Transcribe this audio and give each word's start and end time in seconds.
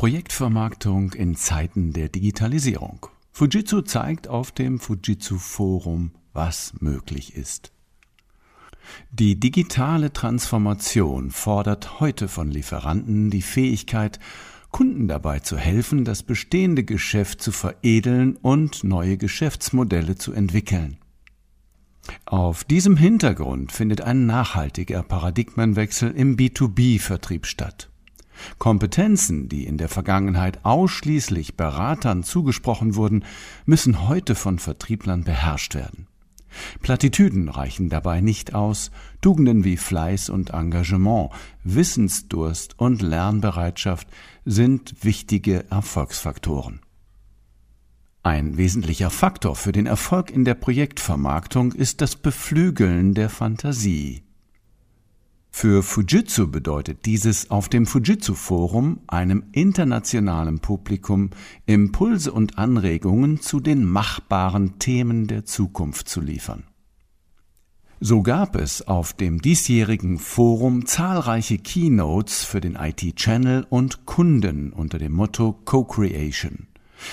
Projektvermarktung 0.00 1.12
in 1.12 1.36
Zeiten 1.36 1.92
der 1.92 2.08
Digitalisierung. 2.08 3.08
Fujitsu 3.32 3.82
zeigt 3.82 4.28
auf 4.28 4.50
dem 4.50 4.78
Fujitsu 4.78 5.36
Forum, 5.36 6.12
was 6.32 6.72
möglich 6.80 7.36
ist. 7.36 7.70
Die 9.12 9.38
digitale 9.38 10.10
Transformation 10.10 11.30
fordert 11.30 12.00
heute 12.00 12.28
von 12.28 12.50
Lieferanten 12.50 13.28
die 13.28 13.42
Fähigkeit, 13.42 14.18
Kunden 14.70 15.06
dabei 15.06 15.40
zu 15.40 15.58
helfen, 15.58 16.06
das 16.06 16.22
bestehende 16.22 16.82
Geschäft 16.82 17.42
zu 17.42 17.52
veredeln 17.52 18.36
und 18.36 18.82
neue 18.82 19.18
Geschäftsmodelle 19.18 20.14
zu 20.14 20.32
entwickeln. 20.32 20.96
Auf 22.24 22.64
diesem 22.64 22.96
Hintergrund 22.96 23.70
findet 23.70 24.00
ein 24.00 24.24
nachhaltiger 24.24 25.02
Paradigmenwechsel 25.02 26.10
im 26.12 26.38
B2B-Vertrieb 26.38 27.44
statt. 27.44 27.90
Kompetenzen, 28.58 29.48
die 29.48 29.66
in 29.66 29.76
der 29.76 29.88
Vergangenheit 29.88 30.64
ausschließlich 30.64 31.56
Beratern 31.56 32.22
zugesprochen 32.22 32.94
wurden, 32.94 33.24
müssen 33.66 34.08
heute 34.08 34.34
von 34.34 34.58
Vertrieblern 34.58 35.24
beherrscht 35.24 35.74
werden. 35.74 36.06
Plattitüden 36.82 37.48
reichen 37.48 37.88
dabei 37.88 38.20
nicht 38.20 38.54
aus, 38.54 38.90
Tugenden 39.20 39.64
wie 39.64 39.76
Fleiß 39.76 40.30
und 40.30 40.50
Engagement, 40.50 41.30
Wissensdurst 41.64 42.78
und 42.78 43.02
Lernbereitschaft 43.02 44.08
sind 44.44 45.04
wichtige 45.04 45.70
Erfolgsfaktoren. 45.70 46.80
Ein 48.22 48.58
wesentlicher 48.58 49.10
Faktor 49.10 49.56
für 49.56 49.72
den 49.72 49.86
Erfolg 49.86 50.30
in 50.30 50.44
der 50.44 50.54
Projektvermarktung 50.54 51.72
ist 51.72 52.02
das 52.02 52.16
Beflügeln 52.16 53.14
der 53.14 53.30
Fantasie. 53.30 54.24
Für 55.50 55.82
Fujitsu 55.82 56.50
bedeutet 56.50 57.04
dieses 57.06 57.50
auf 57.50 57.68
dem 57.68 57.86
Fujitsu 57.86 58.34
Forum 58.34 59.00
einem 59.08 59.44
internationalen 59.52 60.60
Publikum 60.60 61.30
Impulse 61.66 62.32
und 62.32 62.56
Anregungen 62.56 63.40
zu 63.40 63.60
den 63.60 63.84
machbaren 63.84 64.78
Themen 64.78 65.26
der 65.26 65.44
Zukunft 65.44 66.08
zu 66.08 66.20
liefern. 66.20 66.64
So 68.02 68.22
gab 68.22 68.56
es 68.56 68.88
auf 68.88 69.12
dem 69.12 69.42
diesjährigen 69.42 70.18
Forum 70.18 70.86
zahlreiche 70.86 71.58
Keynotes 71.58 72.44
für 72.44 72.62
den 72.62 72.76
IT-Channel 72.76 73.66
und 73.68 74.06
Kunden 74.06 74.72
unter 74.72 74.98
dem 74.98 75.12
Motto 75.12 75.52
Co-Creation. 75.66 76.68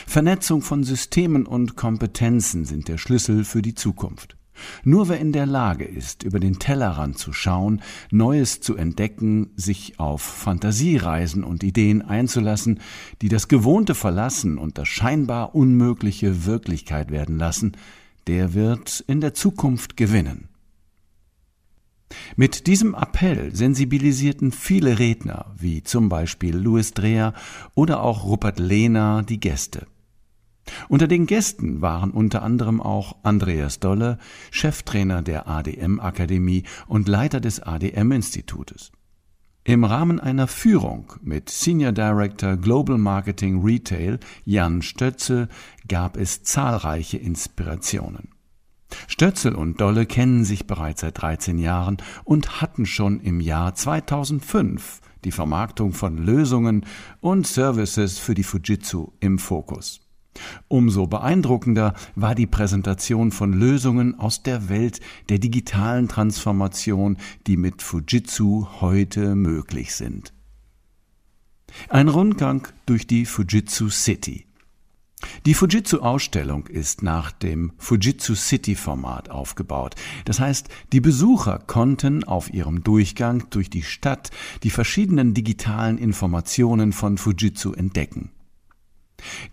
Vernetzung 0.06 0.62
von 0.62 0.86
Systemen 0.86 1.46
und 1.46 1.76
Kompetenzen 1.76 2.64
sind 2.64 2.88
der 2.88 2.98
Schlüssel 2.98 3.44
für 3.44 3.62
die 3.62 3.76
Zukunft. 3.76 4.38
Nur 4.84 5.10
wer 5.10 5.20
in 5.20 5.32
der 5.32 5.46
Lage 5.46 5.86
ist, 5.86 6.24
über 6.24 6.40
den 6.40 6.60
Tellerrand 6.60 7.18
zu 7.18 7.34
schauen, 7.34 7.82
Neues 8.12 8.62
zu 8.62 8.76
entdecken, 8.76 9.52
sich 9.56 10.00
auf 10.00 10.22
Fantasiereisen 10.22 11.44
und 11.44 11.64
Ideen 11.64 12.02
einzulassen, 12.02 12.80
die 13.22 13.30
das 13.30 13.48
Gewohnte 13.48 13.96
verlassen 13.96 14.58
und 14.58 14.78
das 14.78 14.88
scheinbar 14.88 15.56
Unmögliche 15.56 16.46
Wirklichkeit 16.46 17.12
werden 17.12 17.38
lassen, 17.38 17.78
der 18.28 18.54
wird 18.54 19.04
in 19.08 19.22
der 19.22 19.34
Zukunft 19.34 19.98
gewinnen. 19.98 20.50
Mit 22.36 22.68
diesem 22.68 22.94
Appell 22.94 23.54
sensibilisierten 23.54 24.52
viele 24.52 25.00
Redner, 25.00 25.54
wie 25.58 25.84
zum 25.84 26.10
Beispiel 26.10 26.56
Louis 26.56 26.94
Dreher 26.94 27.34
oder 27.76 28.02
auch 28.02 28.24
Rupert 28.24 28.60
Lehner, 28.60 29.24
die 29.24 29.40
Gäste. 29.40 29.88
Unter 30.90 31.08
den 31.08 31.26
Gästen 31.26 31.82
waren 31.82 32.12
unter 32.12 32.44
anderem 32.44 32.82
auch 32.82 33.16
Andreas 33.24 33.80
Dolle, 33.80 34.18
Cheftrainer 34.52 35.22
der 35.22 35.48
ADM 35.48 36.00
Akademie 36.00 36.64
und 36.88 37.08
Leiter 37.08 37.40
des 37.40 37.62
ADM 37.62 38.12
Institutes. 38.12 38.92
Im 39.64 39.84
Rahmen 39.84 40.22
einer 40.22 40.48
Führung 40.48 41.12
mit 41.22 41.50
Senior 41.50 41.92
Director 41.92 42.56
Global 42.56 42.98
Marketing 42.98 43.62
Retail 43.62 44.20
Jan 44.46 44.82
Stötze 44.82 45.50
gab 45.90 46.16
es 46.16 46.44
zahlreiche 46.44 47.18
Inspirationen. 47.18 48.30
Stötzel 49.08 49.56
und 49.56 49.82
Dolle 49.82 50.06
kennen 50.06 50.46
sich 50.46 50.68
bereits 50.68 51.02
seit 51.02 51.22
13 51.22 51.58
Jahren 51.58 51.98
und 52.24 52.62
hatten 52.62 52.86
schon 52.86 53.20
im 53.20 53.42
Jahr 53.42 53.76
2005 53.76 55.02
die 55.26 55.34
Vermarktung 55.34 55.92
von 55.92 56.18
Lösungen 56.18 56.86
und 57.20 57.46
Services 57.46 58.20
für 58.20 58.36
die 58.36 58.44
Fujitsu 58.44 59.12
im 59.20 59.38
Fokus. 59.38 60.07
Umso 60.68 61.08
beeindruckender 61.08 61.94
war 62.16 62.36
die 62.36 62.48
Präsentation 62.48 63.32
von 63.32 63.54
Lösungen 63.54 64.20
aus 64.20 64.44
der 64.44 64.70
Welt 64.70 65.00
der 65.30 65.40
digitalen 65.40 66.08
Transformation, 66.08 67.18
die 67.48 67.58
mit 67.58 67.82
Fujitsu 67.82 68.68
heute 68.82 69.36
möglich 69.36 69.96
sind. 69.96 70.34
Ein 71.90 72.08
Rundgang 72.08 72.68
durch 72.86 73.08
die 73.08 73.26
Fujitsu 73.26 73.90
City. 73.90 74.48
Die 75.46 75.56
Fujitsu-Ausstellung 75.56 76.68
ist 76.68 77.02
nach 77.02 77.32
dem 77.32 77.74
Fujitsu 77.78 78.36
City-Format 78.36 79.30
aufgebaut. 79.30 79.96
Das 80.26 80.40
heißt, 80.40 80.70
die 80.92 81.02
Besucher 81.02 81.60
konnten 81.66 82.24
auf 82.24 82.54
ihrem 82.54 82.84
Durchgang 82.84 83.50
durch 83.50 83.70
die 83.70 83.82
Stadt 83.82 84.30
die 84.64 84.70
verschiedenen 84.70 85.34
digitalen 85.34 85.98
Informationen 85.98 86.94
von 86.94 87.18
Fujitsu 87.18 87.74
entdecken. 87.74 88.30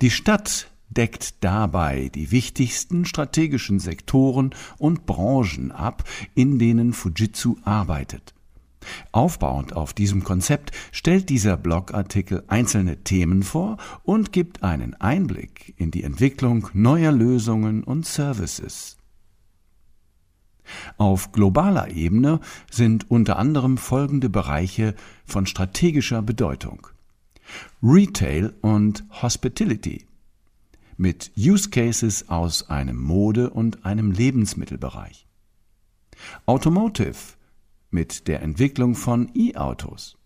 Die 0.02 0.10
Stadt 0.10 0.70
deckt 0.88 1.42
dabei 1.42 2.10
die 2.14 2.30
wichtigsten 2.30 3.04
strategischen 3.04 3.80
Sektoren 3.80 4.54
und 4.78 5.06
Branchen 5.06 5.72
ab, 5.72 6.04
in 6.34 6.58
denen 6.58 6.92
Fujitsu 6.92 7.56
arbeitet. 7.64 8.34
Aufbauend 9.12 9.74
auf 9.74 9.92
diesem 9.94 10.24
Konzept 10.24 10.72
stellt 10.92 11.28
dieser 11.30 11.56
Blogartikel 11.56 12.44
einzelne 12.48 13.02
Themen 13.02 13.42
vor 13.42 13.78
und 14.02 14.32
gibt 14.32 14.62
einen 14.62 14.94
Einblick 14.94 15.74
in 15.76 15.90
die 15.90 16.02
Entwicklung 16.02 16.68
neuer 16.74 17.12
Lösungen 17.12 17.82
und 17.82 18.06
Services. 18.06 18.96
Auf 20.96 21.32
globaler 21.32 21.90
Ebene 21.90 22.40
sind 22.70 23.10
unter 23.10 23.38
anderem 23.38 23.76
folgende 23.76 24.30
Bereiche 24.30 24.94
von 25.26 25.46
strategischer 25.46 26.22
Bedeutung 26.22 26.86
Retail 27.82 28.54
und 28.62 29.04
Hospitality 29.22 30.06
mit 30.96 31.32
Use 31.36 31.70
Cases 31.70 32.28
aus 32.28 32.68
einem 32.68 33.00
Mode- 33.00 33.50
und 33.50 33.84
einem 33.84 34.10
Lebensmittelbereich. 34.10 35.26
Automotive 36.46 37.36
mit 37.90 38.28
der 38.28 38.42
Entwicklung 38.42 38.94
von 38.94 39.30
E-Autos. 39.34 40.16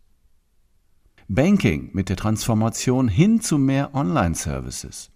Banking 1.29 1.91
mit 1.93 2.09
der 2.09 2.17
Transformation 2.17 3.09
hin 3.09 3.41
zu 3.41 3.59
mehr 3.59 3.95
Online-Services. 3.95 5.11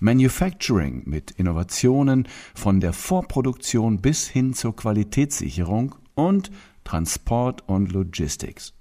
Manufacturing 0.00 1.02
mit 1.06 1.30
Innovationen 1.32 2.26
von 2.54 2.80
der 2.80 2.92
Vorproduktion 2.92 4.00
bis 4.00 4.26
hin 4.26 4.54
zur 4.54 4.74
Qualitätssicherung 4.74 5.94
und 6.14 6.50
Transport 6.82 7.68
und 7.68 7.92
Logistics. 7.92 8.72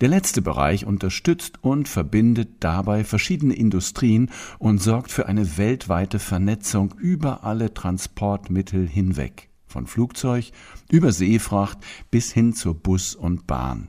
Der 0.00 0.08
letzte 0.08 0.42
Bereich 0.42 0.86
unterstützt 0.86 1.58
und 1.62 1.88
verbindet 1.88 2.50
dabei 2.60 3.04
verschiedene 3.04 3.54
Industrien 3.54 4.30
und 4.58 4.82
sorgt 4.82 5.10
für 5.10 5.26
eine 5.26 5.58
weltweite 5.58 6.18
Vernetzung 6.18 6.94
über 6.98 7.44
alle 7.44 7.74
Transportmittel 7.74 8.86
hinweg, 8.88 9.50
von 9.66 9.86
Flugzeug 9.86 10.52
über 10.90 11.12
Seefracht 11.12 11.78
bis 12.10 12.32
hin 12.32 12.54
zur 12.54 12.74
Bus 12.74 13.14
und 13.14 13.46
Bahn. 13.46 13.88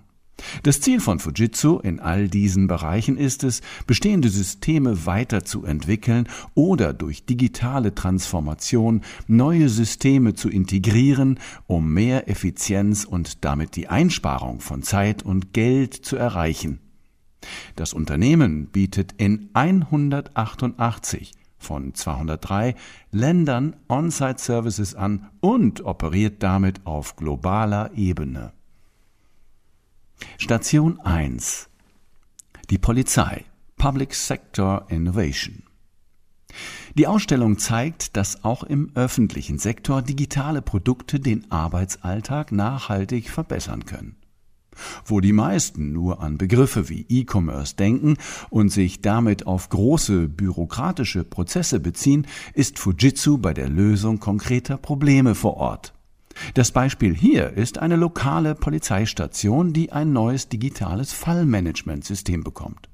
Das 0.63 0.81
Ziel 0.81 0.99
von 0.99 1.19
Fujitsu 1.19 1.79
in 1.79 1.99
all 1.99 2.27
diesen 2.27 2.67
Bereichen 2.67 3.17
ist 3.17 3.43
es, 3.43 3.61
bestehende 3.85 4.29
Systeme 4.29 5.05
weiterzuentwickeln 5.05 6.27
oder 6.53 6.93
durch 6.93 7.25
digitale 7.25 7.95
Transformation 7.95 9.01
neue 9.27 9.69
Systeme 9.69 10.35
zu 10.35 10.49
integrieren, 10.49 11.39
um 11.65 11.91
mehr 11.93 12.29
Effizienz 12.29 13.03
und 13.03 13.43
damit 13.45 13.75
die 13.75 13.87
Einsparung 13.87 14.59
von 14.59 14.83
Zeit 14.83 15.23
und 15.23 15.53
Geld 15.53 15.93
zu 15.93 16.15
erreichen. 16.15 16.79
Das 17.75 17.93
Unternehmen 17.93 18.67
bietet 18.67 19.13
in 19.17 19.49
188 19.53 21.33
von 21.57 21.93
203 21.93 22.75
Ländern 23.11 23.75
On-Site 23.89 24.39
Services 24.39 24.95
an 24.95 25.29
und 25.39 25.83
operiert 25.83 26.43
damit 26.43 26.85
auf 26.85 27.15
globaler 27.15 27.91
Ebene. 27.95 28.53
Station 30.37 30.99
1 30.99 31.69
Die 32.69 32.77
Polizei 32.77 33.45
Public 33.77 34.13
Sector 34.13 34.85
Innovation 34.89 35.63
die 36.95 37.05
Ausstellung 37.05 37.59
zeigt, 37.59 38.17
dass 38.17 38.43
auch 38.43 38.63
im 38.63 38.91
öffentlichen 38.95 39.59
Sektor 39.59 40.01
digitale 40.01 40.63
Produkte 40.63 41.19
den 41.19 41.51
Arbeitsalltag 41.51 42.51
nachhaltig 42.51 43.29
verbessern 43.29 43.85
können. 43.85 44.15
Wo 45.05 45.19
die 45.19 45.33
meisten 45.33 45.91
nur 45.91 46.21
an 46.21 46.37
Begriffe 46.37 46.89
wie 46.89 47.05
E-Commerce 47.09 47.75
denken 47.75 48.15
und 48.49 48.69
sich 48.69 49.01
damit 49.01 49.45
auf 49.45 49.69
große 49.69 50.27
bürokratische 50.27 51.23
Prozesse 51.23 51.79
beziehen, 51.79 52.27
ist 52.53 52.79
Fujitsu 52.79 53.37
bei 53.37 53.53
der 53.53 53.69
Lösung 53.69 54.19
konkreter 54.19 54.77
Probleme 54.77 55.35
vor 55.35 55.57
Ort. 55.57 55.93
Das 56.53 56.71
Beispiel 56.71 57.15
hier 57.15 57.51
ist 57.51 57.79
eine 57.79 57.95
lokale 57.95 58.55
Polizeistation, 58.55 59.73
die 59.73 59.91
ein 59.91 60.13
neues 60.13 60.49
digitales 60.49 61.13
Fallmanagementsystem 61.13 62.43
bekommt. 62.43 62.89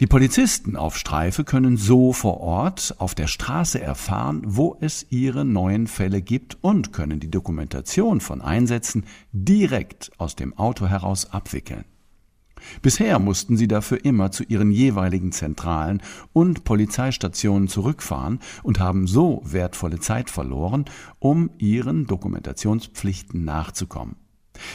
Die 0.00 0.08
Polizisten 0.08 0.74
auf 0.74 0.96
Streife 0.96 1.44
können 1.44 1.76
so 1.76 2.12
vor 2.12 2.40
Ort 2.40 2.96
auf 2.98 3.14
der 3.14 3.28
Straße 3.28 3.80
erfahren, 3.80 4.42
wo 4.44 4.76
es 4.80 5.06
ihre 5.10 5.44
neuen 5.44 5.86
Fälle 5.86 6.22
gibt 6.22 6.58
und 6.60 6.92
können 6.92 7.20
die 7.20 7.30
Dokumentation 7.30 8.20
von 8.20 8.42
Einsätzen 8.42 9.04
direkt 9.30 10.10
aus 10.18 10.34
dem 10.34 10.58
Auto 10.58 10.88
heraus 10.88 11.32
abwickeln. 11.32 11.84
Bisher 12.80 13.18
mussten 13.18 13.56
sie 13.56 13.68
dafür 13.68 14.04
immer 14.04 14.30
zu 14.30 14.44
ihren 14.44 14.70
jeweiligen 14.70 15.32
Zentralen 15.32 16.02
und 16.32 16.64
Polizeistationen 16.64 17.68
zurückfahren 17.68 18.40
und 18.62 18.80
haben 18.80 19.06
so 19.06 19.42
wertvolle 19.44 20.00
Zeit 20.00 20.30
verloren, 20.30 20.84
um 21.18 21.50
ihren 21.58 22.06
Dokumentationspflichten 22.06 23.44
nachzukommen. 23.44 24.16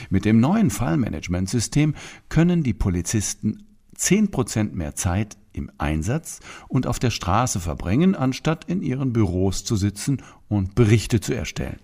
Mit 0.10 0.26
dem 0.26 0.40
neuen 0.40 0.70
Fallmanagementsystem 0.70 1.96
können 2.30 2.64
die 2.64 2.74
Polizisten 2.74 3.68
zehn 3.96 4.32
Prozent 4.32 4.76
mehr 4.76 4.96
Zeit 4.96 5.38
im 5.54 5.72
Einsatz 5.78 6.40
und 6.68 6.88
auf 6.88 7.00
der 7.00 7.10
Straße 7.10 7.60
verbringen, 7.60 8.16
anstatt 8.16 8.66
in 8.66 8.82
ihren 8.82 9.12
Büros 9.12 9.64
zu 9.64 9.76
sitzen 9.76 10.22
und 10.48 10.76
Berichte 10.76 11.20
zu 11.20 11.34
erstellen. 11.34 11.80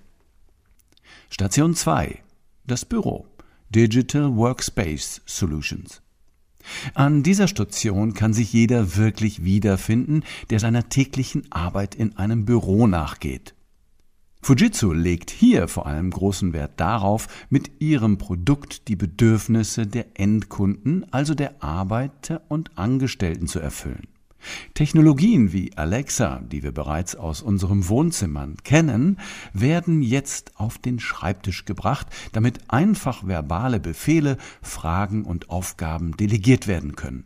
Station 1.30 1.74
2. 1.74 2.20
Das 2.66 2.86
Büro. 2.86 3.26
Digital 3.70 4.36
Workspace 4.36 5.22
Solutions. 5.26 6.02
An 6.94 7.24
dieser 7.24 7.48
Station 7.48 8.14
kann 8.14 8.34
sich 8.34 8.54
jeder 8.54 8.96
wirklich 8.96 9.44
wiederfinden, 9.44 10.24
der 10.50 10.60
seiner 10.60 10.90
täglichen 10.90 11.52
Arbeit 11.52 11.96
in 11.96 12.18
einem 12.18 12.46
Büro 12.46 12.88
nachgeht. 12.88 13.54
Fujitsu 14.42 14.92
legt 14.92 15.32
hier 15.32 15.70
vor 15.70 15.88
allem 15.88 16.12
großen 16.12 16.52
Wert 16.52 16.74
darauf, 16.78 17.28
mit 17.50 17.80
ihrem 17.80 18.18
Produkt 18.18 18.90
die 18.90 18.98
Bedürfnisse 18.98 19.88
der 19.88 20.20
Endkunden, 20.20 21.06
also 21.12 21.34
der 21.34 21.64
Arbeiter 21.64 22.42
und 22.50 22.78
Angestellten 22.78 23.48
zu 23.48 23.60
erfüllen. 23.60 24.08
Technologien 24.74 25.54
wie 25.54 25.76
Alexa, 25.76 26.42
die 26.52 26.64
wir 26.64 26.72
bereits 26.72 27.16
aus 27.16 27.42
unserem 27.42 27.88
Wohnzimmern 27.88 28.58
kennen, 28.64 29.20
werden 29.54 30.02
jetzt 30.02 30.52
auf 30.60 30.78
den 30.78 31.00
Schreibtisch 31.00 31.66
gebracht, 31.66 32.08
damit 32.32 32.60
einfach 32.70 33.26
verbale 33.28 33.80
Befehle, 33.80 34.38
Fragen 34.62 35.26
und 35.26 35.50
Aufgaben 35.50 36.18
delegiert 36.18 36.68
werden 36.68 36.96
können. 36.96 37.26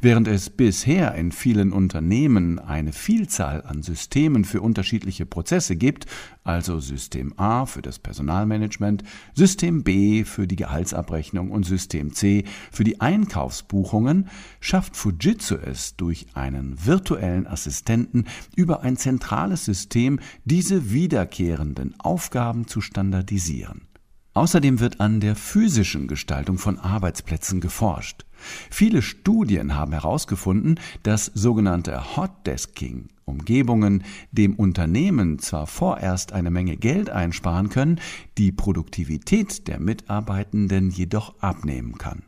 Während 0.00 0.28
es 0.28 0.50
bisher 0.50 1.14
in 1.14 1.32
vielen 1.32 1.72
Unternehmen 1.72 2.58
eine 2.58 2.92
Vielzahl 2.92 3.62
an 3.62 3.82
Systemen 3.82 4.44
für 4.44 4.60
unterschiedliche 4.60 5.26
Prozesse 5.26 5.76
gibt, 5.76 6.06
also 6.44 6.78
System 6.78 7.32
A 7.38 7.66
für 7.66 7.82
das 7.82 7.98
Personalmanagement, 7.98 9.02
System 9.34 9.82
B 9.82 10.24
für 10.24 10.46
die 10.46 10.56
Gehaltsabrechnung 10.56 11.50
und 11.50 11.64
System 11.64 12.12
C 12.12 12.44
für 12.70 12.84
die 12.84 13.00
Einkaufsbuchungen, 13.00 14.28
schafft 14.60 14.96
Fujitsu 14.96 15.56
es 15.56 15.96
durch 15.96 16.26
einen 16.34 16.84
virtuellen 16.84 17.46
Assistenten 17.46 18.26
über 18.54 18.82
ein 18.82 18.96
zentrales 18.96 19.64
System, 19.64 20.20
diese 20.44 20.92
wiederkehrenden 20.92 21.94
Aufgaben 21.98 22.66
zu 22.66 22.80
standardisieren. 22.80 23.88
Außerdem 24.36 24.80
wird 24.80 25.00
an 25.00 25.20
der 25.20 25.34
physischen 25.34 26.08
Gestaltung 26.08 26.58
von 26.58 26.78
Arbeitsplätzen 26.78 27.62
geforscht. 27.62 28.25
Viele 28.70 29.02
Studien 29.02 29.74
haben 29.74 29.92
herausgefunden, 29.92 30.78
dass 31.02 31.26
sogenannte 31.26 32.16
Hotdesking 32.16 33.08
Umgebungen 33.24 34.04
dem 34.30 34.54
Unternehmen 34.54 35.40
zwar 35.40 35.66
vorerst 35.66 36.32
eine 36.32 36.50
Menge 36.50 36.76
Geld 36.76 37.10
einsparen 37.10 37.68
können, 37.70 38.00
die 38.38 38.52
Produktivität 38.52 39.66
der 39.66 39.80
Mitarbeitenden 39.80 40.90
jedoch 40.90 41.34
abnehmen 41.40 41.98
kann. 41.98 42.22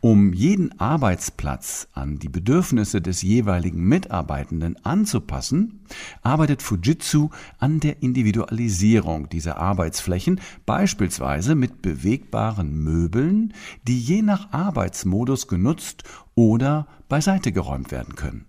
Um 0.00 0.32
jeden 0.32 0.78
Arbeitsplatz 0.80 1.88
an 1.92 2.18
die 2.18 2.28
Bedürfnisse 2.28 3.00
des 3.00 3.22
jeweiligen 3.22 3.82
Mitarbeitenden 3.84 4.76
anzupassen, 4.84 5.80
arbeitet 6.22 6.62
Fujitsu 6.62 7.30
an 7.58 7.80
der 7.80 8.02
Individualisierung 8.02 9.28
dieser 9.28 9.58
Arbeitsflächen, 9.58 10.40
beispielsweise 10.66 11.54
mit 11.54 11.82
bewegbaren 11.82 12.82
Möbeln, 12.82 13.54
die 13.86 13.98
je 13.98 14.22
nach 14.22 14.52
Arbeitsmodus 14.52 15.48
genutzt 15.48 16.04
oder 16.34 16.86
beiseite 17.08 17.52
geräumt 17.52 17.90
werden 17.90 18.14
können. 18.14 18.46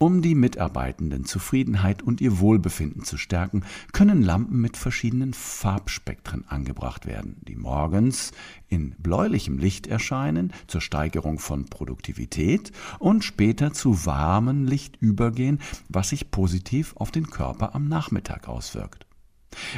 Um 0.00 0.22
die 0.22 0.36
Mitarbeitenden 0.36 1.24
Zufriedenheit 1.24 2.02
und 2.02 2.20
ihr 2.20 2.38
Wohlbefinden 2.38 3.02
zu 3.02 3.16
stärken, 3.16 3.64
können 3.92 4.22
Lampen 4.22 4.60
mit 4.60 4.76
verschiedenen 4.76 5.34
Farbspektren 5.34 6.44
angebracht 6.46 7.04
werden, 7.04 7.40
die 7.48 7.56
morgens 7.56 8.30
in 8.68 8.94
bläulichem 8.98 9.58
Licht 9.58 9.88
erscheinen 9.88 10.52
zur 10.68 10.82
Steigerung 10.82 11.40
von 11.40 11.64
Produktivität 11.64 12.70
und 13.00 13.24
später 13.24 13.72
zu 13.72 14.06
warmem 14.06 14.66
Licht 14.66 14.96
übergehen, 15.00 15.58
was 15.88 16.10
sich 16.10 16.30
positiv 16.30 16.94
auf 16.96 17.10
den 17.10 17.28
Körper 17.28 17.74
am 17.74 17.88
Nachmittag 17.88 18.48
auswirkt. 18.48 19.07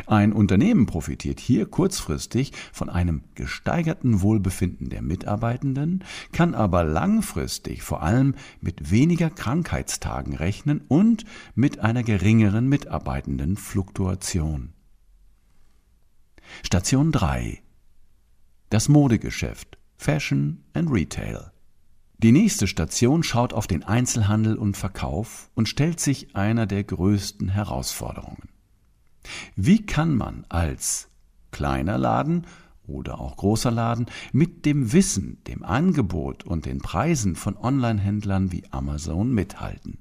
Ein 0.06 0.32
Unternehmen 0.32 0.86
profitiert 0.86 1.40
hier 1.40 1.66
kurzfristig 1.66 2.52
von 2.72 2.88
einem 2.88 3.22
gesteigerten 3.34 4.22
Wohlbefinden 4.22 4.88
der 4.88 5.02
Mitarbeitenden, 5.02 6.04
kann 6.32 6.54
aber 6.54 6.84
langfristig 6.84 7.82
vor 7.82 8.02
allem 8.02 8.34
mit 8.60 8.90
weniger 8.90 9.30
Krankheitstagen 9.30 10.34
rechnen 10.34 10.82
und 10.88 11.24
mit 11.54 11.80
einer 11.80 12.02
geringeren 12.02 12.68
Mitarbeitendenfluktuation. 12.68 14.72
Station 16.62 17.12
3 17.12 17.62
Das 18.68 18.88
Modegeschäft 18.88 19.78
Fashion 19.96 20.64
and 20.72 20.90
Retail 20.90 21.52
die 22.22 22.32
nächste 22.32 22.66
Station 22.66 23.22
schaut 23.22 23.54
auf 23.54 23.66
den 23.66 23.82
Einzelhandel 23.82 24.56
und 24.56 24.76
Verkauf 24.76 25.50
und 25.54 25.70
stellt 25.70 26.00
sich 26.00 26.36
einer 26.36 26.66
der 26.66 26.84
größten 26.84 27.48
Herausforderungen. 27.48 28.50
Wie 29.56 29.84
kann 29.84 30.16
man 30.16 30.44
als 30.48 31.08
kleiner 31.50 31.98
Laden 31.98 32.46
oder 32.86 33.20
auch 33.20 33.36
großer 33.36 33.70
Laden 33.70 34.06
mit 34.32 34.66
dem 34.66 34.92
Wissen, 34.92 35.38
dem 35.46 35.62
Angebot 35.62 36.44
und 36.44 36.66
den 36.66 36.78
Preisen 36.78 37.36
von 37.36 37.56
Online-Händlern 37.56 38.52
wie 38.52 38.64
Amazon 38.70 39.32
mithalten? 39.32 39.98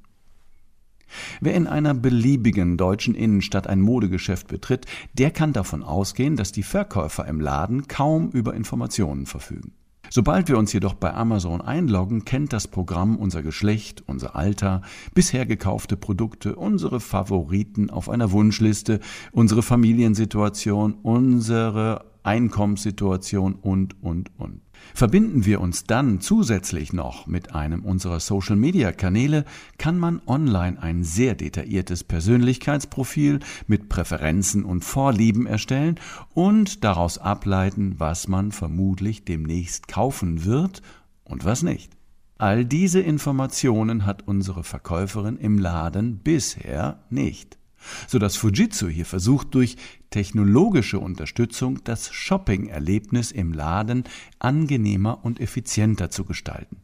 Wer 1.42 1.56
in 1.56 1.68
einer 1.68 1.94
beliebigen 1.94 2.78
deutschen 2.78 3.16
Innenstadt 3.16 3.68
ein 3.68 3.82
Modegeschäft 3.82 4.48
betritt, 4.48 4.86
der 5.14 5.32
kann 5.32 5.54
davon 5.54 5.84
ausgehen, 5.84 6.36
dass 6.36 6.52
die 6.52 6.64
Verkäufer 6.64 7.26
im 7.26 7.40
Laden 7.40 7.88
kaum 7.88 8.30
über 8.30 8.54
Informationen 8.54 9.26
verfügen. 9.26 9.74
Sobald 10.12 10.48
wir 10.48 10.58
uns 10.58 10.74
jedoch 10.74 10.96
bei 10.96 11.14
Amazon 11.14 11.62
einloggen, 11.62 12.26
kennt 12.26 12.52
das 12.52 12.68
Programm 12.68 13.16
unser 13.16 13.44
Geschlecht, 13.44 14.04
unser 14.08 14.36
Alter, 14.36 14.82
bisher 15.14 15.46
gekaufte 15.46 15.98
Produkte, 15.98 16.56
unsere 16.56 17.00
Favoriten 17.00 17.92
auf 17.92 18.10
einer 18.10 18.32
Wunschliste, 18.32 19.00
unsere 19.32 19.62
Familiensituation, 19.62 20.96
unsere 21.04 22.06
Einkommenssituation 22.24 23.56
und, 23.56 24.02
und, 24.04 24.32
und. 24.40 24.62
Verbinden 24.94 25.46
wir 25.46 25.62
uns 25.62 25.84
dann 25.84 26.22
zusätzlich 26.22 26.94
noch 26.94 27.28
mit 27.28 27.54
einem 27.54 27.86
unserer 27.86 28.20
Social-Media-Kanäle, 28.20 29.46
kann 29.78 29.98
man 29.98 30.22
online 30.26 30.82
ein 30.82 31.04
sehr 31.04 31.36
detailliertes 31.36 32.04
Persönlichkeitsprofil 32.04 33.40
mit 33.68 33.90
Präferenzen 33.90 34.66
und 34.66 34.84
Vorlieben 34.84 35.46
erstellen 35.46 36.00
und 36.34 36.84
daraus 36.84 37.18
ableiten, 37.18 37.96
was 37.98 38.28
man 38.28 38.52
vermutlich 38.52 39.26
demnächst 39.26 39.88
kaufen 39.88 40.46
wird 40.46 40.82
und 41.24 41.46
was 41.46 41.64
nicht. 41.64 41.92
All 42.38 42.66
diese 42.66 43.02
Informationen 43.02 44.06
hat 44.06 44.28
unsere 44.28 44.64
Verkäuferin 44.64 45.38
im 45.38 45.60
Laden 45.60 46.20
bisher 46.20 47.04
nicht 47.10 47.59
sodass 48.08 48.36
Fujitsu 48.36 48.88
hier 48.88 49.06
versucht, 49.06 49.54
durch 49.56 49.78
technologische 50.10 51.00
Unterstützung 51.00 51.84
das 51.84 52.14
Shopping-Erlebnis 52.14 53.32
im 53.32 53.54
Laden 53.54 54.04
angenehmer 54.40 55.24
und 55.24 55.40
effizienter 55.40 56.10
zu 56.10 56.26
gestalten. 56.26 56.78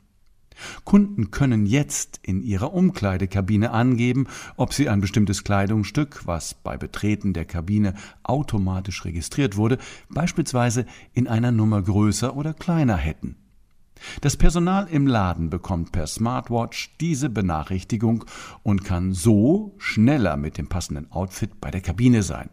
Kunden 0.83 1.31
können 1.31 1.65
jetzt 1.65 2.19
in 2.23 2.41
ihrer 2.41 2.73
Umkleidekabine 2.73 3.71
angeben, 3.71 4.27
ob 4.55 4.73
sie 4.73 4.89
ein 4.89 5.01
bestimmtes 5.01 5.43
Kleidungsstück, 5.43 6.25
was 6.25 6.53
bei 6.53 6.77
Betreten 6.77 7.33
der 7.33 7.45
Kabine 7.45 7.93
automatisch 8.23 9.03
registriert 9.05 9.57
wurde, 9.57 9.77
beispielsweise 10.09 10.85
in 11.13 11.27
einer 11.27 11.51
Nummer 11.51 11.81
größer 11.81 12.35
oder 12.35 12.53
kleiner 12.53 12.97
hätten. 12.97 13.35
Das 14.21 14.37
Personal 14.37 14.87
im 14.87 15.07
Laden 15.07 15.49
bekommt 15.49 15.91
per 15.91 16.07
Smartwatch 16.07 16.95
diese 16.99 17.29
Benachrichtigung 17.29 18.25
und 18.63 18.83
kann 18.83 19.13
so 19.13 19.75
schneller 19.77 20.37
mit 20.37 20.57
dem 20.57 20.67
passenden 20.67 21.11
Outfit 21.11 21.59
bei 21.61 21.71
der 21.71 21.81
Kabine 21.81 22.23
sein. 22.23 22.49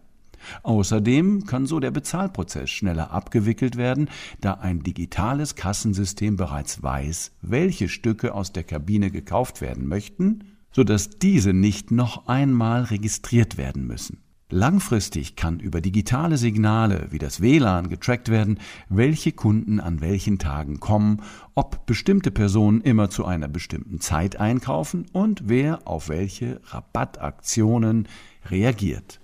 Außerdem 0.62 1.44
kann 1.44 1.66
so 1.66 1.80
der 1.80 1.90
Bezahlprozess 1.90 2.70
schneller 2.70 3.10
abgewickelt 3.10 3.76
werden, 3.76 4.08
da 4.40 4.54
ein 4.54 4.82
digitales 4.82 5.54
Kassensystem 5.54 6.36
bereits 6.36 6.82
weiß, 6.82 7.32
welche 7.42 7.88
Stücke 7.88 8.34
aus 8.34 8.52
der 8.52 8.64
Kabine 8.64 9.10
gekauft 9.10 9.60
werden 9.60 9.86
möchten, 9.86 10.44
sodass 10.72 11.10
diese 11.10 11.52
nicht 11.52 11.90
noch 11.90 12.26
einmal 12.26 12.84
registriert 12.84 13.56
werden 13.56 13.86
müssen. 13.86 14.21
Langfristig 14.54 15.34
kann 15.34 15.60
über 15.60 15.80
digitale 15.80 16.36
Signale 16.36 17.06
wie 17.08 17.18
das 17.18 17.40
WLAN 17.40 17.88
getrackt 17.88 18.28
werden, 18.28 18.58
welche 18.90 19.32
Kunden 19.32 19.80
an 19.80 20.02
welchen 20.02 20.38
Tagen 20.38 20.78
kommen, 20.78 21.22
ob 21.54 21.86
bestimmte 21.86 22.30
Personen 22.30 22.82
immer 22.82 23.08
zu 23.08 23.24
einer 23.24 23.48
bestimmten 23.48 23.98
Zeit 24.02 24.36
einkaufen 24.36 25.06
und 25.12 25.44
wer 25.46 25.88
auf 25.88 26.10
welche 26.10 26.60
Rabattaktionen 26.66 28.08
reagiert. 28.44 29.20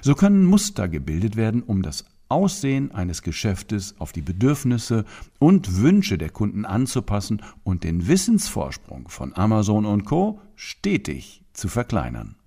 So 0.00 0.14
können 0.14 0.46
Muster 0.46 0.88
gebildet 0.88 1.36
werden, 1.36 1.62
um 1.62 1.82
das 1.82 2.06
Aussehen 2.30 2.90
eines 2.92 3.20
Geschäftes 3.20 3.96
auf 3.98 4.12
die 4.12 4.22
Bedürfnisse 4.22 5.04
und 5.38 5.76
Wünsche 5.76 6.16
der 6.16 6.30
Kunden 6.30 6.64
anzupassen 6.64 7.42
und 7.64 7.84
den 7.84 8.08
Wissensvorsprung 8.08 9.08
von 9.08 9.36
Amazon 9.36 9.84
und 9.84 10.06
Co 10.06 10.40
stetig 10.56 11.44
zu 11.52 11.68
verkleinern. 11.68 12.37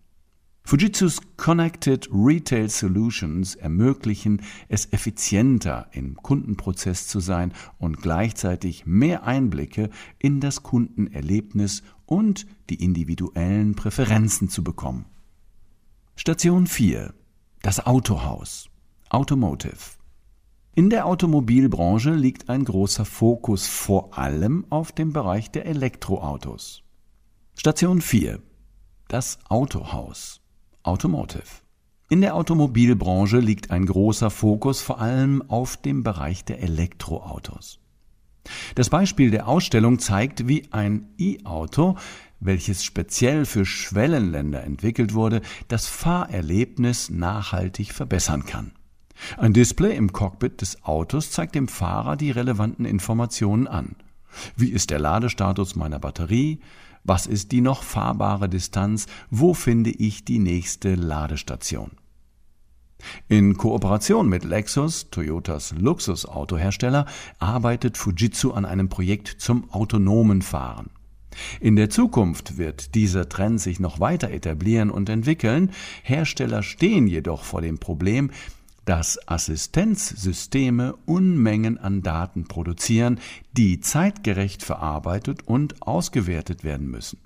Fujitsus 0.63 1.20
Connected 1.38 2.08
Retail 2.13 2.70
Solutions 2.70 3.56
ermöglichen 3.56 4.41
es 4.70 4.91
effizienter 4.94 5.88
im 5.91 6.15
Kundenprozess 6.15 7.08
zu 7.08 7.20
sein 7.20 7.53
und 7.77 8.01
gleichzeitig 8.01 8.86
mehr 8.86 9.25
Einblicke 9.25 9.89
in 10.18 10.39
das 10.39 10.63
Kundenerlebnis 10.63 11.84
und 12.06 12.46
die 12.70 12.82
individuellen 12.84 13.75
Präferenzen 13.75 14.50
zu 14.50 14.63
bekommen. 14.63 15.06
Station 16.15 16.68
4 16.68 17.13
Das 17.62 17.86
Autohaus 17.86 18.70
Automotive 19.10 20.01
in 20.74 20.89
der 20.89 21.06
Automobilbranche 21.06 22.12
liegt 22.13 22.48
ein 22.48 22.63
großer 22.63 23.03
Fokus 23.03 23.68
vor 23.68 24.18
allem 24.18 24.65
auf 24.70 24.94
dem 24.94 25.12
Bereich 25.12 25.51
der 25.51 25.65
Elektroautos. 25.65 26.84
Station 27.56 28.01
4 28.01 28.39
Das 29.10 29.39
Autohaus 29.50 30.40
Automotive. 30.84 31.44
In 32.10 32.22
der 32.22 32.36
Automobilbranche 32.36 33.40
liegt 33.40 33.72
ein 33.72 33.86
großer 33.86 34.30
Fokus 34.30 34.82
vor 34.82 35.00
allem 35.00 35.42
auf 35.50 35.78
dem 35.78 36.04
Bereich 36.04 36.44
der 36.44 36.62
Elektroautos. 36.62 37.80
Das 38.76 38.90
Beispiel 38.90 39.32
der 39.32 39.48
Ausstellung 39.48 40.00
zeigt, 40.00 40.48
wie 40.48 40.68
ein 40.72 41.10
E-Auto, 41.18 41.98
welches 42.40 42.84
speziell 42.84 43.46
für 43.46 43.66
Schwellenländer 43.66 44.64
entwickelt 44.64 45.14
wurde, 45.14 45.42
das 45.68 45.88
Fahrerlebnis 45.88 47.10
nachhaltig 47.10 47.94
verbessern 47.94 48.46
kann. 48.46 48.72
Ein 49.38 49.54
Display 49.54 49.96
im 49.96 50.12
Cockpit 50.12 50.62
des 50.62 50.84
Autos 50.84 51.32
zeigt 51.32 51.56
dem 51.56 51.68
Fahrer 51.68 52.18
die 52.18 52.32
relevanten 52.32 52.86
Informationen 52.86 53.68
an. 53.68 53.96
Wie 54.56 54.70
ist 54.70 54.90
der 54.90 55.00
Ladestatus 55.00 55.76
meiner 55.76 56.00
Batterie? 56.00 56.60
Was 57.03 57.25
ist 57.25 57.51
die 57.51 57.62
noch 57.62 57.84
fahrbare 57.84 58.48
Distanz? 58.48 59.08
Wo 59.29 59.53
finde 59.53 59.89
ich 59.89 60.24
die 60.24 60.39
nächste 60.39 60.96
Ladestation? 60.96 61.91
In 63.27 63.58
Kooperation 63.58 64.29
mit 64.29 64.43
Lexus, 64.43 65.10
Toyotas 65.10 65.74
Luxusautohersteller, 65.77 67.05
arbeitet 67.39 67.98
Fujitsu 67.98 68.51
an 68.51 68.65
einem 68.65 68.89
Projekt 68.89 69.27
zum 69.39 69.72
autonomen 69.72 70.41
Fahren. 70.41 70.91
In 71.60 71.75
der 71.75 71.89
Zukunft 71.89 72.58
wird 72.58 72.93
dieser 72.93 73.29
Trend 73.29 73.62
sich 73.62 73.79
noch 73.79 74.00
weiter 74.00 74.29
etablieren 74.31 74.91
und 74.91 75.10
entwickeln. 75.10 75.72
Hersteller 76.03 76.62
stehen 76.62 77.08
jedoch 77.08 77.43
vor 77.43 77.62
dem 77.62 77.79
Problem, 77.79 78.31
dass 78.91 79.25
Assistenzsysteme 79.25 80.98
Unmengen 81.05 81.77
an 81.77 82.01
Daten 82.01 82.43
produzieren, 82.50 83.21
die 83.53 83.79
zeitgerecht 83.79 84.63
verarbeitet 84.63 85.48
und 85.48 85.81
ausgewertet 85.81 86.65
werden 86.65 86.91
müssen. 86.91 87.19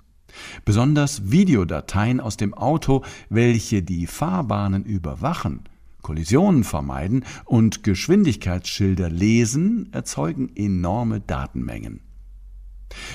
Besonders 0.64 1.32
Videodateien 1.32 2.20
aus 2.20 2.36
dem 2.36 2.54
Auto, 2.54 3.02
welche 3.30 3.82
die 3.82 4.06
Fahrbahnen 4.06 4.84
überwachen, 4.84 5.64
Kollisionen 6.02 6.62
vermeiden 6.62 7.24
und 7.44 7.82
Geschwindigkeitsschilder 7.82 9.10
lesen, 9.10 9.92
erzeugen 9.92 10.52
enorme 10.54 11.20
Datenmengen. 11.20 11.98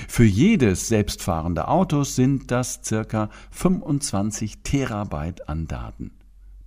Für 0.08 0.24
jedes 0.24 0.88
selbstfahrende 0.88 1.68
Autos 1.68 2.16
sind 2.16 2.50
das 2.50 2.82
circa 2.84 3.30
25 3.50 4.58
Terabyte 4.62 5.48
an 5.48 5.66
Daten. 5.68 6.10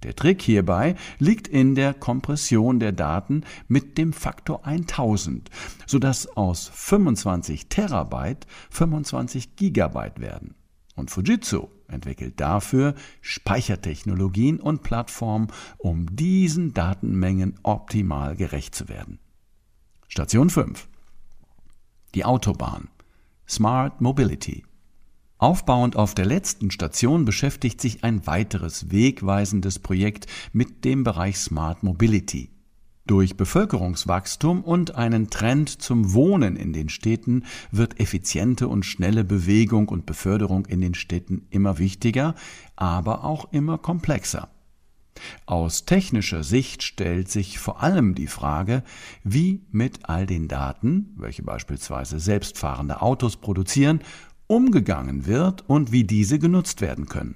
Der 0.03 0.15
Trick 0.15 0.41
hierbei 0.41 0.95
liegt 1.19 1.47
in 1.47 1.75
der 1.75 1.93
Kompression 1.93 2.79
der 2.79 2.91
Daten 2.91 3.43
mit 3.67 3.97
dem 3.97 4.13
Faktor 4.13 4.65
1000, 4.65 5.49
sodass 5.87 6.27
aus 6.37 6.69
25 6.73 7.67
Terabyte 7.67 8.45
25 8.69 9.55
Gigabyte 9.55 10.19
werden. 10.19 10.55
Und 10.95 11.11
Fujitsu 11.11 11.67
entwickelt 11.87 12.39
dafür 12.39 12.95
Speichertechnologien 13.21 14.59
und 14.59 14.83
Plattformen, 14.83 15.47
um 15.77 16.15
diesen 16.15 16.73
Datenmengen 16.73 17.59
optimal 17.63 18.35
gerecht 18.35 18.75
zu 18.75 18.87
werden. 18.87 19.19
Station 20.07 20.49
5. 20.49 20.87
Die 22.13 22.23
Autobahn. 22.23 22.87
Smart 23.47 24.01
Mobility. 24.01 24.63
Aufbauend 25.45 25.95
auf 25.95 26.15
der 26.15 26.25
letzten 26.25 26.71
Station 26.71 27.23
beschäftigt 27.23 27.79
sich 27.79 28.03
ein 28.03 28.25
weiteres 28.25 28.89
wegweisendes 28.89 29.77
Projekt 29.77 30.25
mit 30.53 30.83
dem 30.83 31.03
Bereich 31.03 31.37
Smart 31.37 31.83
Mobility. 31.83 32.49
Durch 33.05 33.37
Bevölkerungswachstum 33.37 34.63
und 34.63 34.95
einen 34.95 35.29
Trend 35.29 35.69
zum 35.69 36.13
Wohnen 36.13 36.55
in 36.55 36.73
den 36.73 36.89
Städten 36.89 37.43
wird 37.69 37.99
effiziente 37.99 38.67
und 38.67 38.87
schnelle 38.87 39.23
Bewegung 39.23 39.87
und 39.89 40.07
Beförderung 40.07 40.65
in 40.65 40.81
den 40.81 40.95
Städten 40.95 41.45
immer 41.51 41.77
wichtiger, 41.77 42.33
aber 42.75 43.23
auch 43.23 43.53
immer 43.53 43.77
komplexer. 43.77 44.49
Aus 45.45 45.85
technischer 45.85 46.43
Sicht 46.43 46.81
stellt 46.81 47.29
sich 47.29 47.59
vor 47.59 47.83
allem 47.83 48.15
die 48.15 48.27
Frage, 48.27 48.83
wie 49.23 49.61
mit 49.71 50.09
all 50.09 50.25
den 50.25 50.47
Daten, 50.47 51.13
welche 51.17 51.43
beispielsweise 51.43 52.19
selbstfahrende 52.19 53.01
Autos 53.03 53.37
produzieren, 53.37 54.01
umgegangen 54.47 55.25
wird 55.25 55.67
und 55.67 55.91
wie 55.91 56.03
diese 56.03 56.39
genutzt 56.39 56.81
werden 56.81 57.07
können. 57.07 57.35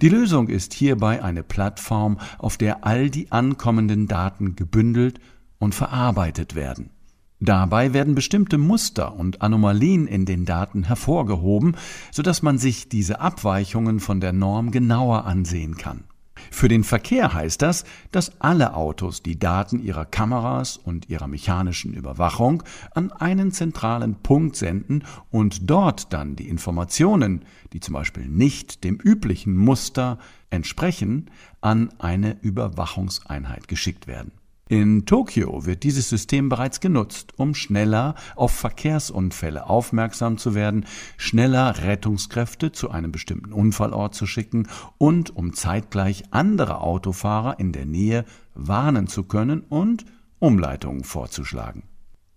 Die 0.00 0.08
Lösung 0.08 0.48
ist 0.48 0.74
hierbei 0.74 1.22
eine 1.22 1.42
Plattform, 1.42 2.18
auf 2.38 2.56
der 2.56 2.84
all 2.84 3.10
die 3.10 3.30
ankommenden 3.30 4.08
Daten 4.08 4.56
gebündelt 4.56 5.20
und 5.58 5.74
verarbeitet 5.74 6.54
werden. 6.54 6.90
Dabei 7.38 7.94
werden 7.94 8.14
bestimmte 8.14 8.58
Muster 8.58 9.14
und 9.16 9.40
Anomalien 9.40 10.06
in 10.06 10.26
den 10.26 10.44
Daten 10.44 10.84
hervorgehoben, 10.84 11.76
sodass 12.10 12.42
man 12.42 12.58
sich 12.58 12.90
diese 12.90 13.20
Abweichungen 13.20 13.98
von 13.98 14.20
der 14.20 14.34
Norm 14.34 14.70
genauer 14.72 15.24
ansehen 15.24 15.76
kann. 15.76 16.04
Für 16.50 16.68
den 16.68 16.84
Verkehr 16.84 17.32
heißt 17.32 17.62
das, 17.62 17.84
dass 18.12 18.40
alle 18.40 18.74
Autos 18.74 19.22
die 19.22 19.38
Daten 19.38 19.80
ihrer 19.80 20.04
Kameras 20.04 20.76
und 20.76 21.08
ihrer 21.08 21.26
mechanischen 21.26 21.94
Überwachung 21.94 22.62
an 22.94 23.12
einen 23.12 23.52
zentralen 23.52 24.16
Punkt 24.16 24.56
senden 24.56 25.04
und 25.30 25.70
dort 25.70 26.12
dann 26.12 26.36
die 26.36 26.48
Informationen, 26.48 27.44
die 27.72 27.80
zum 27.80 27.94
Beispiel 27.94 28.28
nicht 28.28 28.84
dem 28.84 28.96
üblichen 28.96 29.56
Muster 29.56 30.18
entsprechen, 30.50 31.30
an 31.60 31.90
eine 31.98 32.36
Überwachungseinheit 32.40 33.68
geschickt 33.68 34.06
werden. 34.06 34.32
In 34.70 35.04
Tokio 35.04 35.66
wird 35.66 35.82
dieses 35.82 36.08
System 36.08 36.48
bereits 36.48 36.78
genutzt, 36.78 37.32
um 37.36 37.56
schneller 37.56 38.14
auf 38.36 38.52
Verkehrsunfälle 38.52 39.68
aufmerksam 39.68 40.38
zu 40.38 40.54
werden, 40.54 40.86
schneller 41.16 41.82
Rettungskräfte 41.82 42.70
zu 42.70 42.88
einem 42.88 43.10
bestimmten 43.10 43.52
Unfallort 43.52 44.14
zu 44.14 44.26
schicken 44.28 44.68
und 44.96 45.34
um 45.34 45.54
zeitgleich 45.54 46.22
andere 46.30 46.82
Autofahrer 46.82 47.58
in 47.58 47.72
der 47.72 47.84
Nähe 47.84 48.24
warnen 48.54 49.08
zu 49.08 49.24
können 49.24 49.62
und 49.62 50.04
Umleitungen 50.38 51.02
vorzuschlagen. 51.02 51.82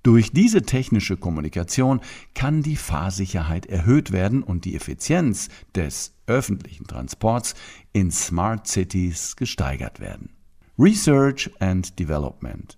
Durch 0.01 0.31
diese 0.31 0.63
technische 0.63 1.17
Kommunikation 1.17 2.01
kann 2.33 2.63
die 2.63 2.77
Fahrsicherheit 2.77 3.67
erhöht 3.67 4.11
werden 4.11 4.41
und 4.41 4.65
die 4.65 4.73
Effizienz 4.73 5.49
des 5.75 6.15
öffentlichen 6.25 6.87
Transports 6.87 7.53
in 7.91 8.09
Smart 8.09 8.65
Cities 8.65 9.35
gesteigert 9.35 9.99
werden. 9.99 10.31
Research 10.79 11.51
and 11.59 11.99
Development, 11.99 12.75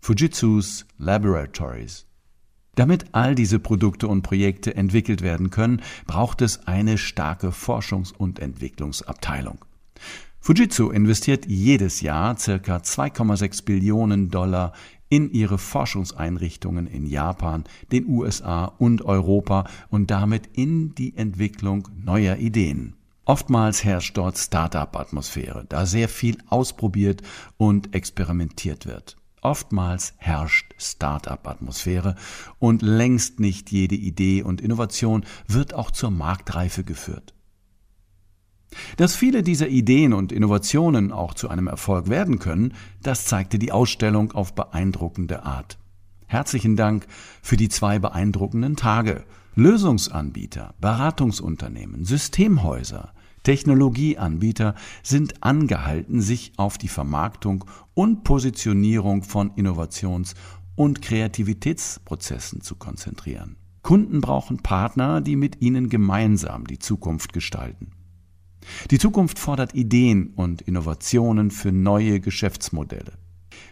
Fujitsus 0.00 0.84
Laboratories. 0.98 2.04
Damit 2.74 3.14
all 3.14 3.36
diese 3.36 3.60
Produkte 3.60 4.08
und 4.08 4.22
Projekte 4.22 4.74
entwickelt 4.74 5.22
werden 5.22 5.50
können, 5.50 5.80
braucht 6.08 6.42
es 6.42 6.66
eine 6.66 6.98
starke 6.98 7.52
Forschungs- 7.52 8.12
und 8.12 8.40
Entwicklungsabteilung. 8.40 9.64
Fujitsu 10.40 10.90
investiert 10.90 11.46
jedes 11.46 12.00
Jahr 12.00 12.34
ca. 12.34 12.78
2,6 12.78 13.64
Billionen 13.64 14.30
Dollar 14.30 14.72
in 15.08 15.30
ihre 15.30 15.58
Forschungseinrichtungen 15.58 16.88
in 16.88 17.06
Japan, 17.06 17.62
den 17.92 18.08
USA 18.08 18.64
und 18.64 19.02
Europa 19.02 19.70
und 19.90 20.10
damit 20.10 20.48
in 20.54 20.92
die 20.96 21.16
Entwicklung 21.16 21.88
neuer 22.04 22.38
Ideen. 22.38 22.97
Oftmals 23.28 23.84
herrscht 23.84 24.16
dort 24.16 24.38
Start-up-Atmosphäre, 24.38 25.66
da 25.68 25.84
sehr 25.84 26.08
viel 26.08 26.38
ausprobiert 26.48 27.20
und 27.58 27.94
experimentiert 27.94 28.86
wird. 28.86 29.18
Oftmals 29.42 30.14
herrscht 30.16 30.72
Start-up-Atmosphäre 30.78 32.14
und 32.58 32.80
längst 32.80 33.38
nicht 33.38 33.70
jede 33.70 33.96
Idee 33.96 34.42
und 34.42 34.62
Innovation 34.62 35.26
wird 35.46 35.74
auch 35.74 35.90
zur 35.90 36.10
Marktreife 36.10 36.84
geführt. 36.84 37.34
Dass 38.96 39.14
viele 39.14 39.42
dieser 39.42 39.68
Ideen 39.68 40.14
und 40.14 40.32
Innovationen 40.32 41.12
auch 41.12 41.34
zu 41.34 41.50
einem 41.50 41.66
Erfolg 41.66 42.08
werden 42.08 42.38
können, 42.38 42.72
das 43.02 43.26
zeigte 43.26 43.58
die 43.58 43.72
Ausstellung 43.72 44.32
auf 44.32 44.54
beeindruckende 44.54 45.42
Art. 45.42 45.76
Herzlichen 46.28 46.76
Dank 46.76 47.06
für 47.42 47.58
die 47.58 47.68
zwei 47.68 47.98
beeindruckenden 47.98 48.76
Tage. 48.76 49.24
Lösungsanbieter, 49.54 50.74
Beratungsunternehmen, 50.80 52.04
Systemhäuser, 52.06 53.12
Technologieanbieter 53.48 54.74
sind 55.02 55.42
angehalten, 55.42 56.20
sich 56.20 56.52
auf 56.58 56.76
die 56.76 56.88
Vermarktung 56.88 57.64
und 57.94 58.22
Positionierung 58.22 59.22
von 59.22 59.52
Innovations- 59.52 60.34
und 60.76 61.00
Kreativitätsprozessen 61.00 62.60
zu 62.60 62.76
konzentrieren. 62.76 63.56
Kunden 63.80 64.20
brauchen 64.20 64.58
Partner, 64.58 65.22
die 65.22 65.34
mit 65.34 65.62
ihnen 65.62 65.88
gemeinsam 65.88 66.66
die 66.66 66.78
Zukunft 66.78 67.32
gestalten. 67.32 67.92
Die 68.90 68.98
Zukunft 68.98 69.38
fordert 69.38 69.74
Ideen 69.74 70.34
und 70.36 70.60
Innovationen 70.60 71.50
für 71.50 71.72
neue 71.72 72.20
Geschäftsmodelle. 72.20 73.14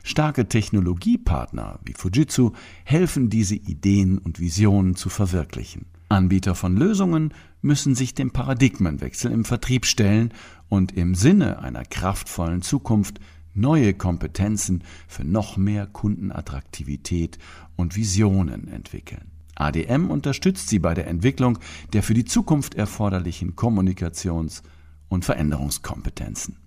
Starke 0.03 0.49
Technologiepartner 0.49 1.81
wie 1.85 1.93
Fujitsu 1.93 2.53
helfen 2.85 3.29
diese 3.29 3.57
Ideen 3.57 4.17
und 4.17 4.41
Visionen 4.41 4.97
zu 4.97 5.11
verwirklichen. 5.11 5.85
Anbieter 6.09 6.55
von 6.55 6.77
Lösungen 6.77 7.35
müssen 7.63 7.95
sich 7.95 8.15
dem 8.15 8.31
Paradigmenwechsel 8.31 9.33
im 9.33 9.45
Vertrieb 9.45 9.87
stellen 9.87 10.33
und 10.69 10.93
im 10.93 11.15
Sinne 11.15 11.61
einer 11.61 11.85
kraftvollen 11.85 12.63
Zukunft 12.63 13.19
neue 13.55 13.95
Kompetenzen 13.95 14.85
für 15.09 15.25
noch 15.25 15.57
mehr 15.57 15.87
Kundenattraktivität 15.87 17.39
und 17.75 17.97
Visionen 17.97 18.69
entwickeln. 18.69 19.33
ADM 19.57 20.11
unterstützt 20.11 20.69
sie 20.69 20.79
bei 20.79 20.95
der 20.95 21.07
Entwicklung 21.07 21.59
der 21.93 22.03
für 22.03 22.15
die 22.15 22.27
Zukunft 22.27 22.75
erforderlichen 22.75 23.57
Kommunikations- 23.57 24.63
und 25.09 25.25
Veränderungskompetenzen. 25.25 26.59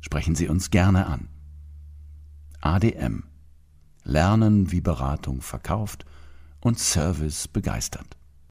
Sprechen 0.00 0.34
Sie 0.34 0.48
uns 0.48 0.70
gerne 0.70 1.06
an. 1.06 1.28
ADM 2.60 3.24
Lernen, 4.02 4.70
wie 4.70 4.80
Beratung 4.80 5.42
verkauft 5.42 6.06
und 6.60 6.78
Service 6.78 7.48
begeistert. 7.48 8.16